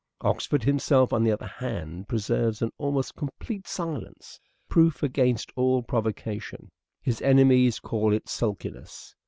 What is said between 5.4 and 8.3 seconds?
all provocation; his enemies call it